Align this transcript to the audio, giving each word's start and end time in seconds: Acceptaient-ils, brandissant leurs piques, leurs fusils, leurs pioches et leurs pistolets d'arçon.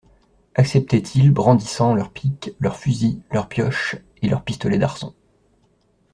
Acceptaient-ils, 0.55 1.29
brandissant 1.31 1.93
leurs 1.93 2.11
piques, 2.11 2.55
leurs 2.59 2.75
fusils, 2.75 3.21
leurs 3.31 3.47
pioches 3.47 3.97
et 4.23 4.29
leurs 4.29 4.43
pistolets 4.43 4.79
d'arçon. 4.79 5.13